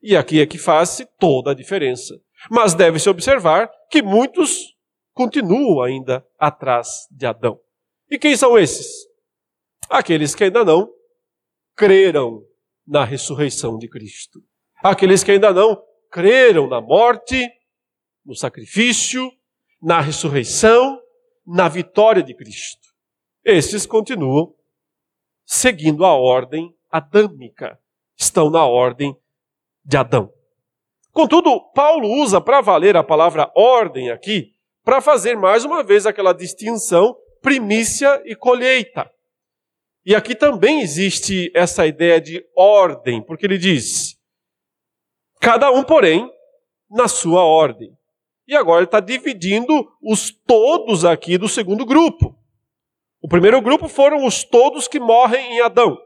[0.00, 2.14] E aqui é que faz-se toda a diferença.
[2.50, 4.74] Mas deve-se observar que muitos
[5.12, 7.58] continuam ainda atrás de Adão.
[8.10, 9.06] E quem são esses?
[9.88, 10.92] Aqueles que ainda não
[11.76, 12.42] creram
[12.86, 14.40] na ressurreição de Cristo.
[14.82, 17.48] Aqueles que ainda não creram na morte,
[18.24, 19.30] no sacrifício,
[19.80, 21.00] na ressurreição,
[21.46, 22.88] na vitória de Cristo.
[23.44, 24.54] Esses continuam
[25.44, 27.78] seguindo a ordem adâmica,
[28.16, 29.16] estão na ordem
[29.84, 30.32] de Adão.
[31.14, 34.52] Contudo, Paulo usa para valer a palavra ordem aqui,
[34.84, 39.08] para fazer mais uma vez aquela distinção primícia e colheita.
[40.04, 44.16] E aqui também existe essa ideia de ordem, porque ele diz:
[45.40, 46.28] cada um, porém,
[46.90, 47.96] na sua ordem.
[48.48, 52.36] E agora ele está dividindo os todos aqui do segundo grupo.
[53.22, 55.96] O primeiro grupo foram os todos que morrem em Adão.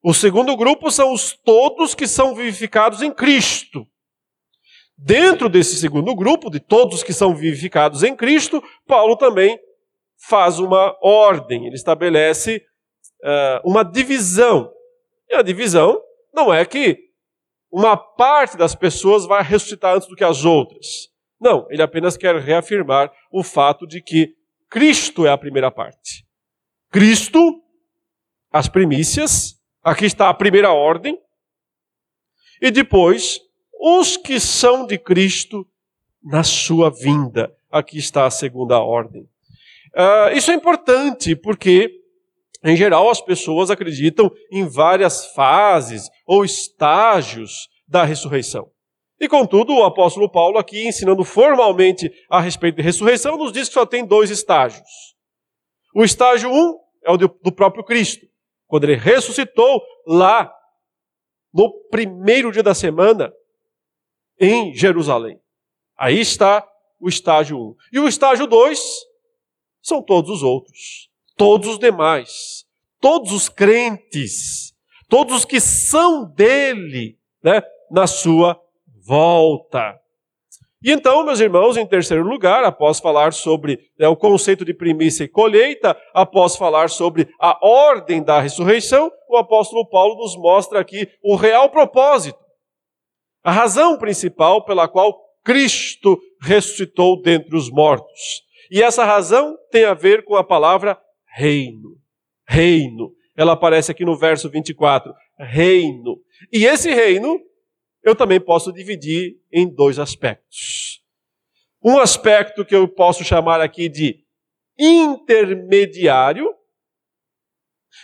[0.00, 3.84] O segundo grupo são os todos que são vivificados em Cristo.
[4.96, 9.58] Dentro desse segundo grupo, de todos que são vivificados em Cristo, Paulo também
[10.16, 12.64] faz uma ordem, ele estabelece
[13.22, 14.72] uh, uma divisão.
[15.28, 16.00] E a divisão
[16.32, 16.98] não é que
[17.70, 21.08] uma parte das pessoas vai ressuscitar antes do que as outras.
[21.40, 24.34] Não, ele apenas quer reafirmar o fato de que
[24.70, 26.24] Cristo é a primeira parte.
[26.90, 27.62] Cristo,
[28.52, 31.18] as primícias, aqui está a primeira ordem,
[32.62, 33.40] e depois
[33.86, 35.66] os que são de Cristo
[36.22, 37.54] na sua vinda.
[37.70, 39.28] Aqui está a segunda ordem.
[39.94, 41.90] Uh, isso é importante porque,
[42.64, 48.70] em geral, as pessoas acreditam em várias fases ou estágios da ressurreição.
[49.20, 53.74] E contudo, o apóstolo Paulo, aqui ensinando formalmente a respeito de ressurreição, nos diz que
[53.74, 54.88] só tem dois estágios.
[55.94, 58.26] O estágio um é o do próprio Cristo,
[58.66, 60.50] quando ele ressuscitou lá
[61.52, 63.30] no primeiro dia da semana,
[64.38, 65.38] em Jerusalém.
[65.96, 66.66] Aí está
[67.00, 67.60] o estágio 1.
[67.60, 67.74] Um.
[67.92, 68.80] E o estágio 2
[69.82, 72.64] são todos os outros, todos os demais,
[73.00, 74.74] todos os crentes,
[75.08, 78.60] todos os que são dele, né, na sua
[79.06, 80.00] volta.
[80.82, 85.24] E então, meus irmãos, em terceiro lugar, após falar sobre né, o conceito de primícia
[85.24, 91.08] e colheita, após falar sobre a ordem da ressurreição, o apóstolo Paulo nos mostra aqui
[91.22, 92.43] o real propósito
[93.44, 98.42] a razão principal pela qual Cristo ressuscitou dentre os mortos.
[98.70, 102.00] E essa razão tem a ver com a palavra reino.
[102.48, 103.12] Reino.
[103.36, 105.12] Ela aparece aqui no verso 24.
[105.38, 106.18] Reino.
[106.50, 107.38] E esse reino
[108.02, 111.02] eu também posso dividir em dois aspectos.
[111.82, 114.24] Um aspecto que eu posso chamar aqui de
[114.78, 116.46] intermediário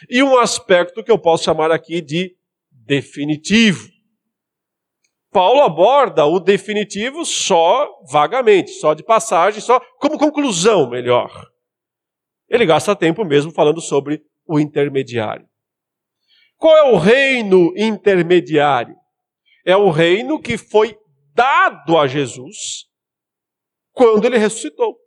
[0.08, 2.36] e um aspecto que eu posso chamar aqui de
[2.70, 3.89] definitivo.
[5.30, 11.30] Paulo aborda o definitivo só vagamente, só de passagem, só como conclusão, melhor.
[12.48, 15.48] Ele gasta tempo mesmo falando sobre o intermediário.
[16.56, 18.96] Qual é o reino intermediário?
[19.64, 20.98] É o reino que foi
[21.32, 22.86] dado a Jesus
[23.92, 24.98] quando ele ressuscitou.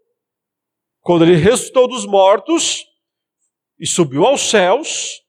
[1.02, 2.86] Quando ele ressuscitou dos mortos
[3.78, 5.22] e subiu aos céus,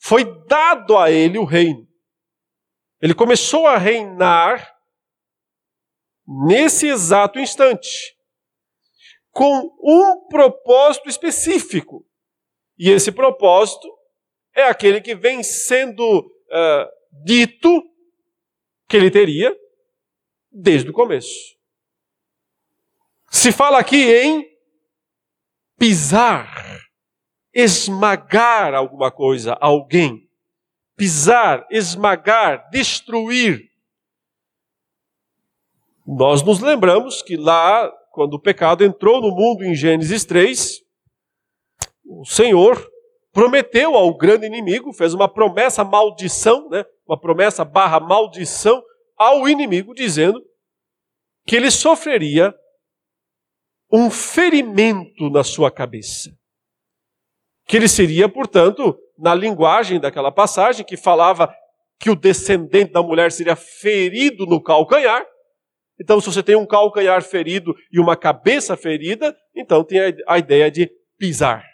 [0.00, 1.91] foi dado a ele o reino.
[3.02, 4.78] Ele começou a reinar
[6.46, 8.16] nesse exato instante,
[9.32, 12.06] com um propósito específico.
[12.78, 13.92] E esse propósito
[14.54, 16.88] é aquele que vem sendo uh,
[17.24, 17.82] dito
[18.88, 19.52] que ele teria
[20.48, 21.56] desde o começo.
[23.28, 24.46] Se fala aqui em
[25.76, 26.80] pisar,
[27.52, 30.30] esmagar alguma coisa, alguém
[30.96, 33.70] pisar, esmagar, destruir.
[36.06, 40.80] Nós nos lembramos que lá, quando o pecado entrou no mundo em Gênesis 3,
[42.04, 42.90] o Senhor
[43.32, 46.84] prometeu ao grande inimigo, fez uma promessa maldição, né?
[47.06, 48.82] uma promessa barra maldição
[49.16, 50.42] ao inimigo, dizendo
[51.46, 52.54] que ele sofreria
[53.90, 56.30] um ferimento na sua cabeça.
[57.66, 61.54] Que ele seria, portanto, na linguagem daquela passagem, que falava
[61.98, 65.24] que o descendente da mulher seria ferido no calcanhar.
[66.00, 70.70] Então, se você tem um calcanhar ferido e uma cabeça ferida, então tem a ideia
[70.70, 71.64] de pisar.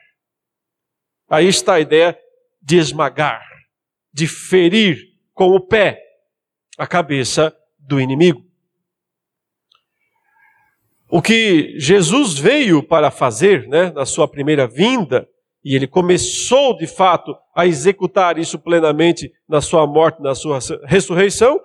[1.30, 2.18] Aí está a ideia
[2.60, 3.42] de esmagar,
[4.12, 4.98] de ferir
[5.32, 6.02] com o pé
[6.76, 8.44] a cabeça do inimigo.
[11.10, 15.26] O que Jesus veio para fazer, né, na sua primeira vinda,
[15.68, 21.60] e ele começou de fato a executar isso plenamente na sua morte, na sua ressurreição,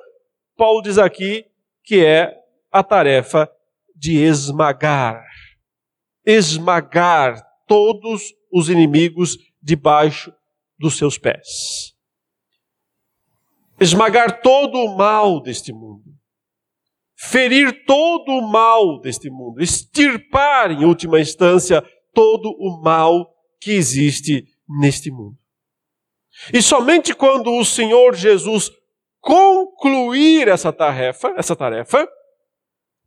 [0.57, 1.45] Paulo diz aqui
[1.81, 2.35] que é
[2.69, 3.49] a tarefa
[3.95, 5.23] de esmagar.
[6.25, 10.33] Esmagar todos os inimigos debaixo
[10.77, 11.95] dos seus pés.
[13.79, 16.03] Esmagar todo o mal deste mundo.
[17.15, 19.61] Ferir todo o mal deste mundo.
[19.61, 21.81] Extirpar, em última instância,
[22.13, 23.32] todo o mal
[23.63, 25.37] que existe neste mundo.
[26.53, 28.69] E somente quando o Senhor Jesus
[29.21, 32.05] concluir essa tarefa, essa tarefa,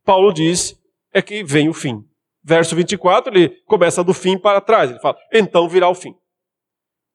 [0.03, 0.75] Paulo diz,
[1.13, 2.03] é que vem o fim.
[2.43, 4.91] Verso 24, ele começa do fim para trás.
[4.91, 6.15] Ele fala, então virá o fim.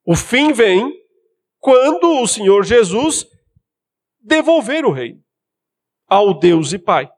[0.06, 0.94] O fim vem
[1.58, 3.26] quando o Senhor Jesus
[4.20, 5.24] devolver o reino
[6.08, 7.10] ao Deus e Pai.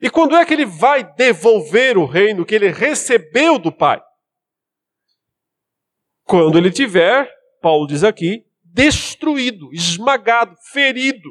[0.00, 4.00] E quando é que ele vai devolver o reino que ele recebeu do Pai?
[6.24, 11.30] Quando ele tiver, Paulo diz aqui, destruído, esmagado, ferido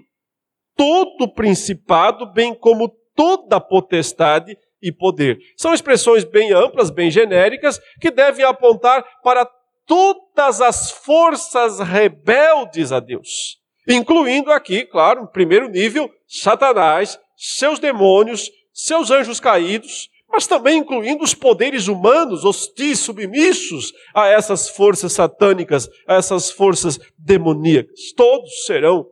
[0.76, 5.38] todo principado, bem como toda potestade e poder.
[5.56, 9.48] São expressões bem amplas, bem genéricas, que devem apontar para
[9.86, 18.50] todas as forças rebeldes a Deus, incluindo aqui, claro, em primeiro nível, Satanás, seus demônios,
[18.74, 25.90] seus anjos caídos, mas também incluindo os poderes humanos hostis, submissos a essas forças satânicas,
[26.08, 28.14] a essas forças demoníacas.
[28.16, 29.08] Todos serão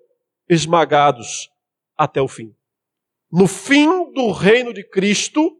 [0.48, 1.50] esmagados
[1.98, 2.56] até o fim.
[3.32, 5.58] No fim do reino de Cristo,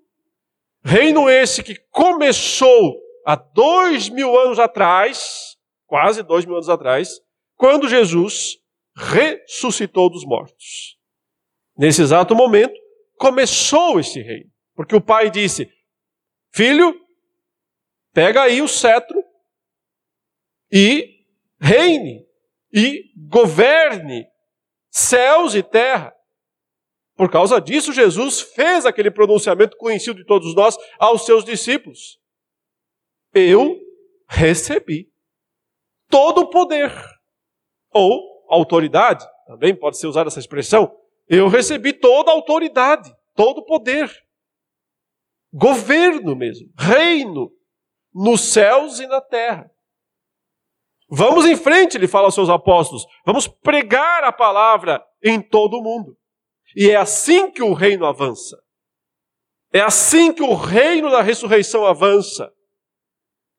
[0.84, 7.20] reino esse que começou há dois mil anos atrás, quase dois mil anos atrás,
[7.56, 8.58] quando Jesus
[8.96, 10.98] ressuscitou dos mortos.
[11.78, 12.74] Nesse exato momento,
[13.18, 14.49] começou esse reino.
[14.80, 15.70] Porque o pai disse:
[16.54, 16.98] Filho,
[18.14, 19.22] pega aí o cetro
[20.72, 21.26] e
[21.60, 22.26] reine
[22.74, 24.26] e governe
[24.90, 26.16] céus e terra.
[27.14, 32.18] Por causa disso, Jesus fez aquele pronunciamento conhecido de todos nós aos seus discípulos.
[33.34, 33.78] Eu
[34.30, 35.12] recebi
[36.08, 36.90] todo o poder,
[37.92, 40.98] ou autoridade, também pode ser usada essa expressão.
[41.28, 44.10] Eu recebi toda a autoridade, todo o poder
[45.54, 47.52] governo mesmo, reino,
[48.14, 49.70] nos céus e na terra.
[51.10, 55.84] Vamos em frente, ele fala aos seus apóstolos, vamos pregar a palavra em todo o
[55.84, 56.16] mundo.
[56.76, 58.58] E é assim que o reino avança.
[59.74, 62.52] É assim que o reino da ressurreição avança.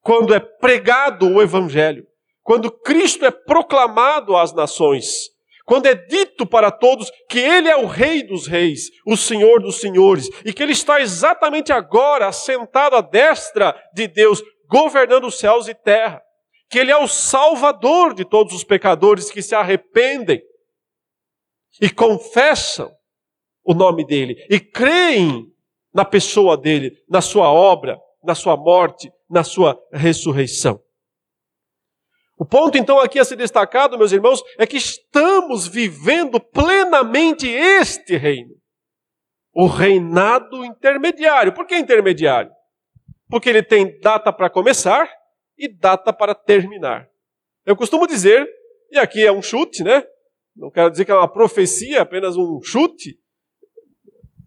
[0.00, 2.06] Quando é pregado o evangelho,
[2.42, 5.29] quando Cristo é proclamado às nações,
[5.70, 9.80] quando é dito para todos que Ele é o Rei dos Reis, o Senhor dos
[9.80, 15.68] Senhores, e que Ele está exatamente agora sentado à destra de Deus, governando os céus
[15.68, 16.20] e terra,
[16.68, 20.42] que Ele é o Salvador de todos os pecadores que se arrependem
[21.80, 22.90] e confessam
[23.62, 25.46] o nome dEle e creem
[25.94, 30.82] na pessoa dEle, na Sua obra, na Sua morte, na Sua ressurreição.
[32.40, 38.16] O ponto então aqui a ser destacado, meus irmãos, é que estamos vivendo plenamente este
[38.16, 38.54] reino.
[39.52, 41.52] O reinado intermediário.
[41.52, 42.50] Por que intermediário?
[43.28, 45.06] Porque ele tem data para começar
[45.58, 47.10] e data para terminar.
[47.66, 48.48] Eu costumo dizer,
[48.90, 50.02] e aqui é um chute, né?
[50.56, 53.18] Não quero dizer que é uma profecia, apenas um chute,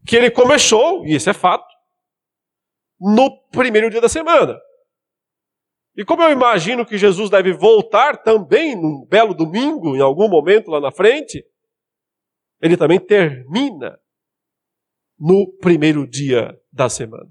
[0.07, 1.71] que ele começou, e isso é fato,
[2.99, 4.59] no primeiro dia da semana.
[5.95, 10.71] E como eu imagino que Jesus deve voltar também num belo domingo, em algum momento
[10.71, 11.45] lá na frente,
[12.61, 13.99] ele também termina
[15.19, 17.29] no primeiro dia da semana.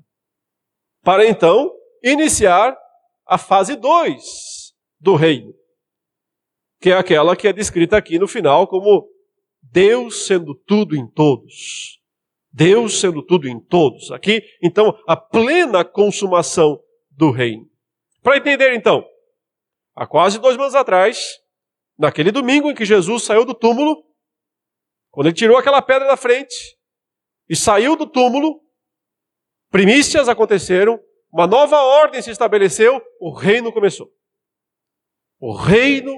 [1.02, 2.76] Para então iniciar
[3.26, 5.52] a fase 2 do reino,
[6.80, 9.08] que é aquela que é descrita aqui no final como
[9.60, 12.00] Deus sendo tudo em todos.
[12.52, 14.10] Deus sendo tudo em todos.
[14.12, 16.78] Aqui, então, a plena consumação
[17.10, 17.71] do reino.
[18.22, 19.04] Para entender então,
[19.96, 21.18] há quase dois anos atrás,
[21.98, 24.04] naquele domingo em que Jesus saiu do túmulo,
[25.10, 26.54] quando ele tirou aquela pedra da frente
[27.48, 28.60] e saiu do túmulo,
[29.70, 31.00] primícias aconteceram,
[31.32, 34.08] uma nova ordem se estabeleceu, o reino começou.
[35.40, 36.14] O reino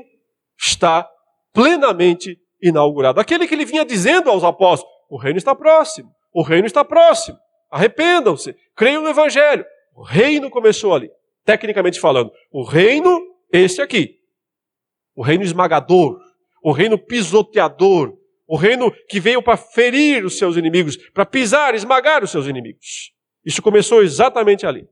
[0.60, 1.08] está
[1.54, 3.18] plenamente inaugurado.
[3.18, 7.38] Aquele que ele vinha dizendo aos apóstolos: o reino está próximo, o reino está próximo,
[7.70, 9.64] arrependam-se, creiam no Evangelho.
[9.94, 11.10] O reino começou ali
[11.44, 12.32] tecnicamente falando.
[12.50, 13.20] O reino,
[13.52, 14.18] este aqui.
[15.14, 16.18] O reino esmagador,
[16.62, 18.16] o reino pisoteador,
[18.46, 23.12] o reino que veio para ferir os seus inimigos, para pisar, esmagar os seus inimigos.
[23.44, 24.88] Isso começou exatamente ali.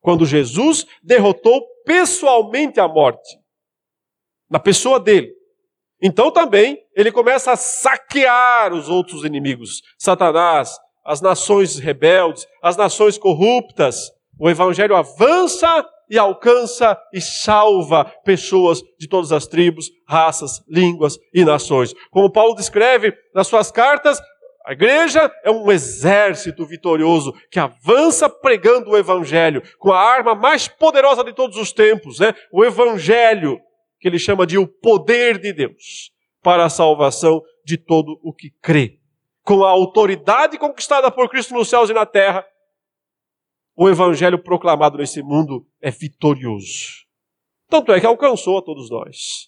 [0.00, 3.38] Quando Jesus derrotou pessoalmente a morte,
[4.48, 5.32] na pessoa dele.
[6.00, 13.18] Então também ele começa a saquear os outros inimigos, Satanás, as nações rebeldes, as nações
[13.18, 21.18] corruptas, o Evangelho avança e alcança e salva pessoas de todas as tribos, raças, línguas
[21.34, 21.94] e nações.
[22.10, 24.18] Como Paulo descreve nas suas cartas,
[24.64, 30.68] a igreja é um exército vitorioso que avança pregando o Evangelho com a arma mais
[30.68, 32.34] poderosa de todos os tempos, né?
[32.52, 33.58] o Evangelho,
[33.98, 36.12] que ele chama de o poder de Deus
[36.42, 38.98] para a salvação de todo o que crê.
[39.42, 42.44] Com a autoridade conquistada por Cristo nos céus e na terra,
[43.80, 47.06] o evangelho proclamado nesse mundo é vitorioso.
[47.68, 49.46] Tanto é que alcançou a todos nós.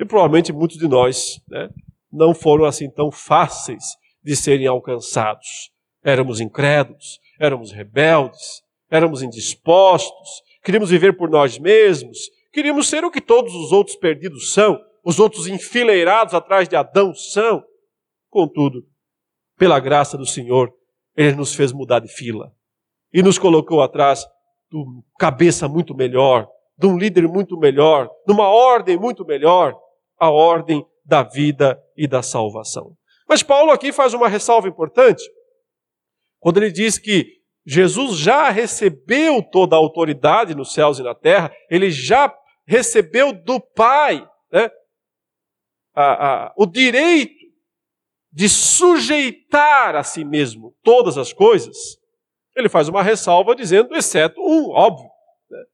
[0.00, 1.68] E provavelmente muitos de nós né,
[2.10, 3.84] não foram assim tão fáceis
[4.24, 5.70] de serem alcançados.
[6.02, 10.30] Éramos incrédulos, éramos rebeldes, éramos indispostos,
[10.64, 12.18] queríamos viver por nós mesmos,
[12.50, 17.14] queríamos ser o que todos os outros perdidos são, os outros enfileirados atrás de Adão
[17.14, 17.62] são.
[18.30, 18.82] Contudo,
[19.58, 20.72] pela graça do Senhor,
[21.14, 22.50] Ele nos fez mudar de fila
[23.12, 24.24] e nos colocou atrás
[24.70, 26.48] de uma cabeça muito melhor,
[26.78, 29.78] de um líder muito melhor, de uma ordem muito melhor,
[30.18, 32.96] a ordem da vida e da salvação.
[33.28, 35.22] Mas Paulo aqui faz uma ressalva importante,
[36.40, 41.52] quando ele diz que Jesus já recebeu toda a autoridade nos céus e na terra,
[41.70, 42.34] ele já
[42.66, 44.70] recebeu do Pai né,
[45.94, 47.42] a, a, o direito
[48.32, 51.76] de sujeitar a si mesmo todas as coisas,
[52.54, 55.08] ele faz uma ressalva dizendo, exceto um, óbvio.
[55.50, 55.64] Né?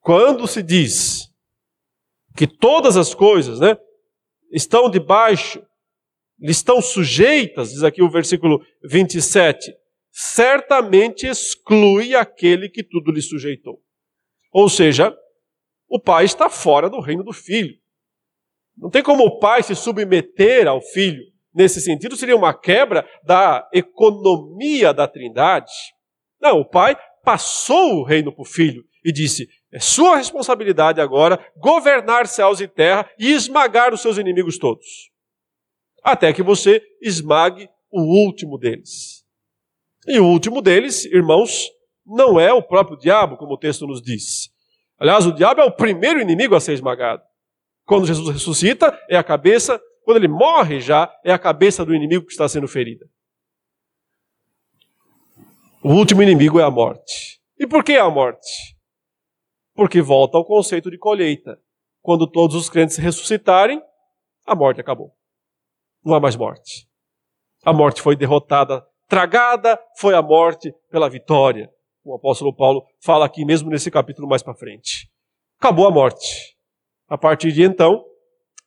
[0.00, 1.30] Quando se diz
[2.36, 3.76] que todas as coisas né,
[4.50, 5.64] estão debaixo,
[6.40, 9.74] estão sujeitas, diz aqui o versículo 27,
[10.10, 13.82] certamente exclui aquele que tudo lhe sujeitou.
[14.50, 15.16] Ou seja,
[15.88, 17.76] o pai está fora do reino do filho.
[18.76, 21.31] Não tem como o pai se submeter ao filho.
[21.54, 25.72] Nesse sentido, seria uma quebra da economia da trindade.
[26.40, 31.44] Não, o pai passou o reino para o filho e disse: é sua responsabilidade agora
[31.56, 35.10] governar céus e terra e esmagar os seus inimigos todos.
[36.02, 39.22] Até que você esmague o último deles.
[40.06, 41.70] E o último deles, irmãos,
[42.04, 44.50] não é o próprio diabo, como o texto nos diz.
[44.98, 47.22] Aliás, o diabo é o primeiro inimigo a ser esmagado.
[47.84, 52.26] Quando Jesus ressuscita, é a cabeça, quando ele morre já, é a cabeça do inimigo
[52.26, 53.08] que está sendo ferida.
[55.82, 57.40] O último inimigo é a morte.
[57.58, 58.76] E por que a morte?
[59.74, 61.60] Porque volta ao conceito de colheita.
[62.00, 63.82] Quando todos os crentes ressuscitarem,
[64.44, 65.12] a morte acabou.
[66.04, 66.88] Não há mais morte.
[67.64, 71.72] A morte foi derrotada, tragada foi a morte pela vitória.
[72.04, 75.08] O apóstolo Paulo fala aqui mesmo nesse capítulo mais para frente.
[75.58, 76.56] Acabou a morte.
[77.08, 78.04] A partir de então,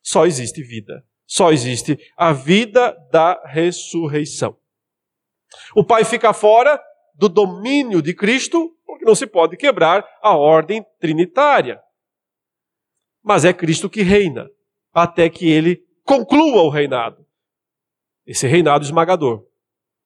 [0.02, 1.04] só existe vida.
[1.26, 4.56] Só existe a vida da ressurreição.
[5.74, 6.80] O Pai fica fora
[7.14, 11.80] do domínio de Cristo, porque não se pode quebrar a ordem trinitária.
[13.22, 14.48] Mas é Cristo que reina,
[14.92, 17.26] até que ele conclua o reinado.
[18.24, 19.44] Esse reinado esmagador.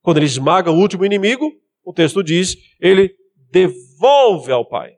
[0.03, 1.53] Quando ele esmaga o último inimigo,
[1.85, 3.15] o texto diz, ele
[3.51, 4.97] devolve ao Pai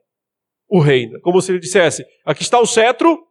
[0.67, 1.19] o reino.
[1.21, 3.27] Como se ele dissesse: aqui está o cetro,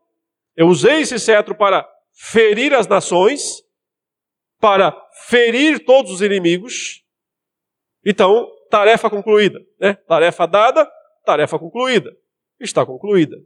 [0.54, 3.62] eu usei esse cetro para ferir as nações,
[4.60, 4.96] para
[5.26, 7.04] ferir todos os inimigos.
[8.04, 9.60] Então, tarefa concluída.
[9.80, 9.94] Né?
[9.94, 10.90] Tarefa dada,
[11.24, 12.16] tarefa concluída.
[12.60, 13.36] Está concluída.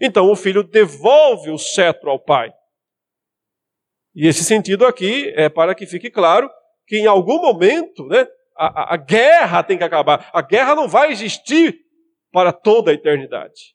[0.00, 2.52] Então, o filho devolve o cetro ao pai.
[4.14, 6.50] E esse sentido aqui é para que fique claro
[6.86, 10.30] que em algum momento né, a, a, guerra tem que acabar.
[10.32, 11.78] A guerra não vai existir
[12.30, 13.74] para toda a eternidade.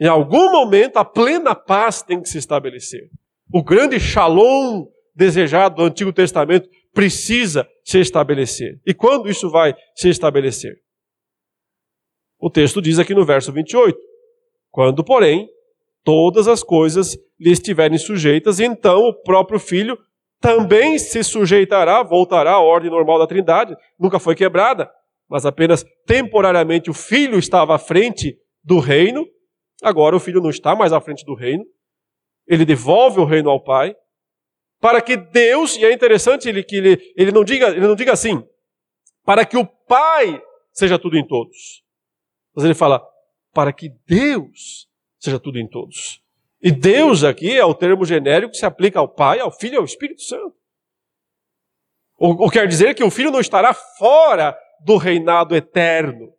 [0.00, 3.08] Em algum momento, a plena paz tem que se estabelecer.
[3.52, 8.80] O grande shalom desejado do Antigo Testamento precisa se estabelecer.
[8.86, 10.76] E quando isso vai se estabelecer?
[12.38, 13.96] O texto diz aqui no verso 28:
[14.70, 15.48] Quando, porém,
[16.02, 19.98] todas as coisas lhe estiverem sujeitas, então o próprio filho
[20.40, 24.90] também se sujeitará, voltará à ordem normal da Trindade, nunca foi quebrada,
[25.28, 29.24] mas apenas temporariamente o filho estava à frente do reino
[29.82, 31.64] Agora o filho não está mais à frente do reino.
[32.46, 33.96] Ele devolve o reino ao pai.
[34.80, 38.12] Para que Deus, e é interessante ele, que ele, ele, não diga, ele não diga
[38.12, 38.44] assim,
[39.24, 41.84] para que o pai seja tudo em todos.
[42.54, 43.00] Mas ele fala,
[43.52, 46.20] para que Deus seja tudo em todos.
[46.60, 49.78] E Deus aqui é o termo genérico que se aplica ao Pai, ao Filho e
[49.78, 50.54] ao Espírito Santo.
[52.16, 56.32] O, quer dizer que o Filho não estará fora do reinado eterno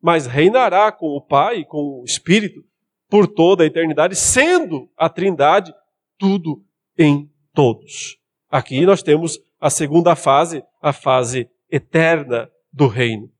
[0.00, 2.64] mas reinará com o Pai, com o Espírito,
[3.08, 5.74] por toda a eternidade, sendo a Trindade
[6.16, 6.62] tudo
[6.96, 8.18] em todos.
[8.50, 13.30] Aqui nós temos a segunda fase, a fase eterna do reino.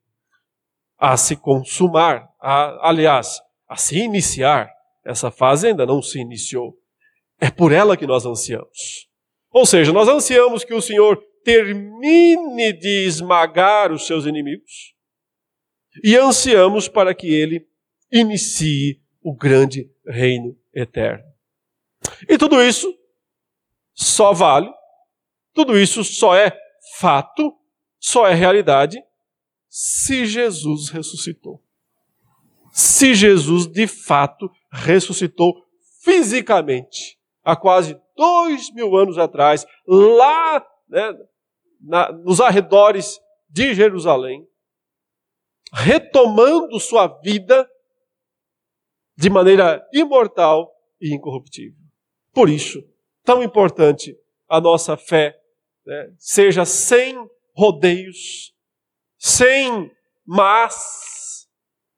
[0.99, 4.71] A se consumar, a, aliás, a se iniciar.
[5.05, 6.75] Essa fase ainda não se iniciou.
[7.41, 9.09] É por ela que nós ansiamos.
[9.51, 14.90] Ou seja, nós ansiamos que o Senhor termine de esmagar os seus inimigos
[16.03, 17.67] e ansiamos para que ele
[18.11, 21.25] inicie o grande reino eterno.
[22.29, 22.93] E tudo isso
[23.93, 24.71] só vale,
[25.53, 26.57] tudo isso só é
[26.99, 27.55] fato,
[27.99, 29.03] só é realidade
[29.69, 31.63] se Jesus ressuscitou.
[32.73, 35.55] Se Jesus de fato ressuscitou
[36.03, 41.15] fisicamente, há quase dois mil anos atrás, lá né,
[41.81, 44.47] na, nos arredores de Jerusalém,
[45.73, 47.69] retomando sua vida
[49.17, 51.79] de maneira imortal e incorruptível.
[52.33, 52.83] Por isso,
[53.25, 54.17] tão importante
[54.49, 55.39] a nossa fé
[55.87, 57.17] né, seja sem
[57.55, 58.55] rodeios,
[59.19, 59.91] sem
[60.27, 61.49] mas,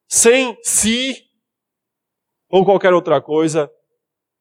[0.08, 1.28] sem si
[2.48, 3.70] ou qualquer outra coisa,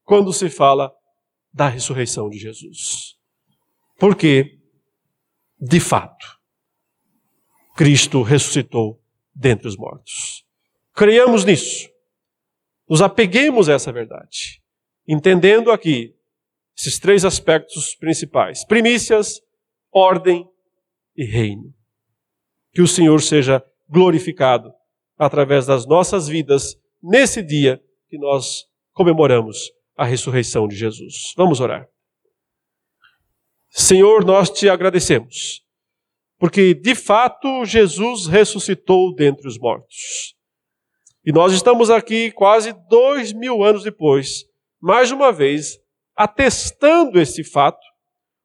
[0.04, 0.94] quando se fala
[1.54, 3.18] da ressurreição de Jesus.
[3.98, 4.60] Porque,
[5.60, 6.40] de fato,
[7.76, 9.01] Cristo ressuscitou
[9.42, 10.46] dentre os mortos.
[10.94, 11.90] Creiamos nisso.
[12.88, 14.62] Nos apeguemos a essa verdade,
[15.08, 16.14] entendendo aqui
[16.78, 19.42] esses três aspectos principais: primícias,
[19.92, 20.48] ordem
[21.16, 21.74] e reino.
[22.72, 24.72] Que o Senhor seja glorificado
[25.18, 31.34] através das nossas vidas nesse dia que nós comemoramos a ressurreição de Jesus.
[31.36, 31.88] Vamos orar.
[33.70, 35.61] Senhor, nós te agradecemos,
[36.42, 40.36] porque de fato Jesus ressuscitou dentre os mortos.
[41.24, 44.46] E nós estamos aqui quase dois mil anos depois,
[44.82, 45.78] mais uma vez,
[46.16, 47.86] atestando esse fato,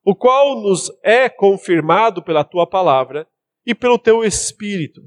[0.05, 3.27] o qual nos é confirmado pela tua palavra
[3.65, 5.01] e pelo teu Espírito.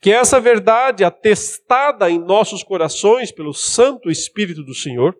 [0.00, 5.16] Que essa verdade, atestada em nossos corações pelo Santo Espírito do Senhor,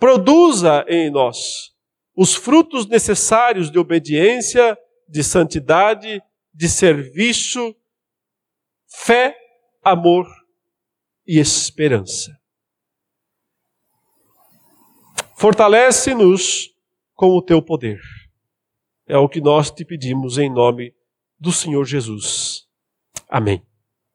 [0.00, 1.72] produza em nós
[2.16, 4.76] os frutos necessários de obediência,
[5.14, 6.20] de santidade,
[6.52, 7.72] de serviço,
[8.84, 9.36] fé,
[9.80, 10.26] amor
[11.24, 12.36] e esperança.
[15.36, 16.74] Fortalece-nos
[17.14, 18.00] com o teu poder.
[19.06, 20.92] É o que nós te pedimos em nome
[21.38, 22.66] do Senhor Jesus.
[23.28, 23.64] Amém.